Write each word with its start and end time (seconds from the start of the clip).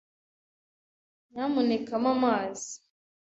Nyamuneka 1.31 1.93
mpa 2.03 2.11
amazi. 2.15 2.73